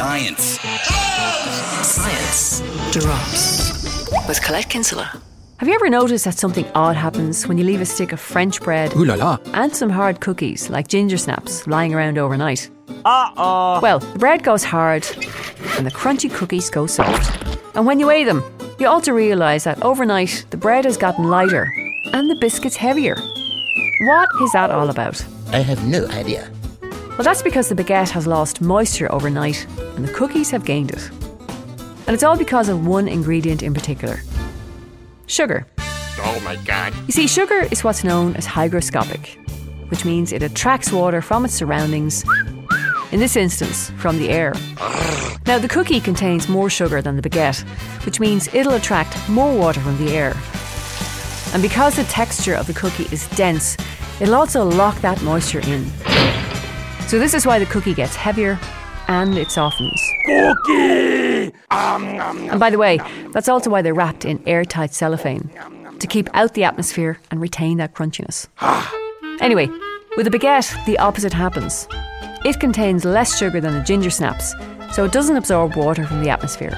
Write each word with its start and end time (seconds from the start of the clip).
Science. 0.00 0.58
Science 1.84 2.60
drops 2.90 4.08
with 4.26 4.40
Colette 4.42 4.70
Kinsella. 4.70 5.20
Have 5.58 5.68
you 5.68 5.74
ever 5.74 5.90
noticed 5.90 6.24
that 6.24 6.38
something 6.38 6.64
odd 6.74 6.96
happens 6.96 7.46
when 7.46 7.58
you 7.58 7.64
leave 7.64 7.82
a 7.82 7.84
stick 7.84 8.12
of 8.12 8.18
French 8.18 8.62
bread 8.62 8.96
Ooh 8.96 9.04
la 9.04 9.16
la. 9.16 9.36
and 9.52 9.76
some 9.76 9.90
hard 9.90 10.20
cookies 10.22 10.70
like 10.70 10.88
ginger 10.88 11.18
snaps 11.18 11.66
lying 11.66 11.92
around 11.92 12.16
overnight? 12.16 12.70
Uh 13.04 13.30
oh. 13.36 13.80
Well, 13.82 13.98
the 13.98 14.18
bread 14.18 14.42
goes 14.42 14.64
hard 14.64 15.06
and 15.76 15.84
the 15.84 15.90
crunchy 15.90 16.32
cookies 16.34 16.70
go 16.70 16.86
soft. 16.86 17.54
And 17.76 17.84
when 17.84 18.00
you 18.00 18.06
weigh 18.06 18.24
them, 18.24 18.42
you 18.78 18.86
also 18.86 19.12
realise 19.12 19.64
that 19.64 19.82
overnight 19.82 20.46
the 20.48 20.56
bread 20.56 20.86
has 20.86 20.96
gotten 20.96 21.24
lighter 21.28 21.70
and 22.14 22.30
the 22.30 22.36
biscuits 22.40 22.76
heavier. 22.76 23.16
What 23.16 24.30
is 24.40 24.52
that 24.52 24.70
all 24.70 24.88
about? 24.88 25.22
I 25.52 25.58
have 25.58 25.86
no 25.86 26.06
idea. 26.08 26.50
Well, 27.20 27.26
that's 27.26 27.42
because 27.42 27.68
the 27.68 27.74
baguette 27.74 28.08
has 28.12 28.26
lost 28.26 28.62
moisture 28.62 29.12
overnight 29.12 29.66
and 29.94 30.08
the 30.08 30.12
cookies 30.14 30.50
have 30.52 30.64
gained 30.64 30.90
it. 30.90 31.10
And 32.06 32.14
it's 32.14 32.22
all 32.22 32.38
because 32.38 32.70
of 32.70 32.86
one 32.86 33.08
ingredient 33.08 33.62
in 33.62 33.74
particular 33.74 34.22
sugar. 35.26 35.66
Oh 35.78 36.40
my 36.42 36.56
god. 36.64 36.94
You 37.06 37.12
see, 37.12 37.26
sugar 37.26 37.68
is 37.70 37.84
what's 37.84 38.04
known 38.04 38.36
as 38.36 38.46
hygroscopic, 38.46 39.36
which 39.90 40.06
means 40.06 40.32
it 40.32 40.42
attracts 40.42 40.92
water 40.92 41.20
from 41.20 41.44
its 41.44 41.52
surroundings, 41.52 42.24
in 43.12 43.20
this 43.20 43.36
instance, 43.36 43.90
from 43.98 44.18
the 44.18 44.30
air. 44.30 44.54
Now, 45.44 45.58
the 45.58 45.68
cookie 45.68 46.00
contains 46.00 46.48
more 46.48 46.70
sugar 46.70 47.02
than 47.02 47.16
the 47.16 47.28
baguette, 47.28 47.60
which 48.06 48.18
means 48.18 48.48
it'll 48.54 48.72
attract 48.72 49.28
more 49.28 49.54
water 49.54 49.80
from 49.80 50.02
the 50.02 50.12
air. 50.12 50.34
And 51.52 51.60
because 51.60 51.96
the 51.96 52.04
texture 52.04 52.54
of 52.54 52.66
the 52.66 52.72
cookie 52.72 53.08
is 53.12 53.28
dense, 53.36 53.76
it'll 54.20 54.36
also 54.36 54.64
lock 54.64 54.98
that 55.02 55.20
moisture 55.20 55.60
in. 55.60 55.84
So, 57.08 57.18
this 57.18 57.34
is 57.34 57.46
why 57.46 57.58
the 57.58 57.66
cookie 57.66 57.94
gets 57.94 58.14
heavier 58.14 58.58
and 59.08 59.36
it 59.36 59.50
softens. 59.50 60.00
Cookie! 60.24 61.52
And 61.70 62.60
by 62.60 62.70
the 62.70 62.78
way, 62.78 63.00
that's 63.32 63.48
also 63.48 63.70
why 63.70 63.82
they're 63.82 63.94
wrapped 63.94 64.24
in 64.24 64.42
airtight 64.46 64.94
cellophane 64.94 65.50
to 65.98 66.06
keep 66.06 66.28
out 66.34 66.54
the 66.54 66.64
atmosphere 66.64 67.18
and 67.30 67.40
retain 67.40 67.78
that 67.78 67.94
crunchiness. 67.94 68.48
anyway, 69.40 69.68
with 70.16 70.26
a 70.26 70.30
baguette, 70.30 70.84
the 70.86 70.98
opposite 70.98 71.32
happens. 71.32 71.88
It 72.44 72.58
contains 72.58 73.04
less 73.04 73.36
sugar 73.36 73.60
than 73.60 73.74
the 73.74 73.82
ginger 73.82 74.10
snaps, 74.10 74.54
so 74.92 75.04
it 75.04 75.12
doesn't 75.12 75.36
absorb 75.36 75.76
water 75.76 76.06
from 76.06 76.22
the 76.22 76.30
atmosphere. 76.30 76.70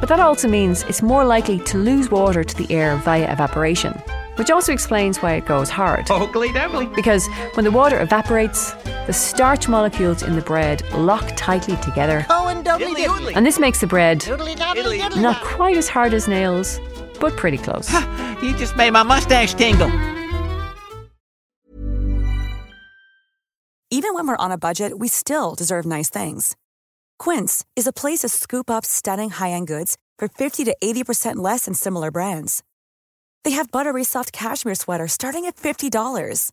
But 0.00 0.08
that 0.08 0.20
also 0.20 0.48
means 0.48 0.84
it's 0.84 1.02
more 1.02 1.24
likely 1.24 1.58
to 1.60 1.78
lose 1.78 2.10
water 2.10 2.44
to 2.44 2.56
the 2.56 2.72
air 2.72 2.96
via 2.96 3.30
evaporation, 3.32 3.92
which 4.36 4.50
also 4.50 4.72
explains 4.72 5.18
why 5.18 5.34
it 5.34 5.46
goes 5.46 5.70
hard. 5.70 6.10
Ugly 6.10 6.52
devil. 6.52 6.86
Because 6.86 7.26
when 7.54 7.64
the 7.64 7.70
water 7.70 8.00
evaporates, 8.00 8.74
the 9.08 9.14
starch 9.14 9.68
molecules 9.68 10.22
in 10.22 10.36
the 10.36 10.42
bread 10.42 10.82
lock 10.92 11.32
tightly 11.34 11.76
together. 11.78 12.26
Cohen 12.28 12.62
doubly 12.62 12.88
Diddly 12.88 13.06
diddly. 13.06 13.32
And 13.34 13.46
this 13.46 13.58
makes 13.58 13.80
the 13.80 13.86
bread 13.86 14.20
Doodly 14.20 14.54
doddly 14.54 15.00
diddly. 15.00 15.22
not 15.22 15.42
quite 15.42 15.78
as 15.78 15.88
hard 15.88 16.12
as 16.12 16.28
nails, 16.28 16.78
but 17.18 17.36
pretty 17.36 17.58
close. 17.58 17.90
You 18.42 18.56
just 18.56 18.76
made 18.76 18.92
my 18.92 19.02
mustache 19.02 19.54
tingle. 19.54 19.90
Even 23.90 24.14
when 24.14 24.28
we're 24.28 24.36
on 24.36 24.52
a 24.52 24.58
budget, 24.58 24.96
we 24.96 25.08
still 25.08 25.56
deserve 25.56 25.84
nice 25.84 26.08
things. 26.08 26.54
Quince 27.18 27.64
is 27.74 27.88
a 27.88 27.92
place 27.92 28.20
to 28.20 28.28
scoop 28.28 28.70
up 28.70 28.84
stunning 28.84 29.30
high-end 29.30 29.66
goods 29.66 29.96
for 30.18 30.28
50 30.28 30.66
to 30.66 30.76
80% 30.80 31.36
less 31.36 31.64
than 31.64 31.74
similar 31.74 32.12
brands. 32.12 32.62
They 33.42 33.52
have 33.52 33.72
buttery 33.72 34.04
soft 34.04 34.32
cashmere 34.32 34.76
sweaters 34.76 35.14
starting 35.14 35.46
at 35.46 35.56
$50, 35.56 36.52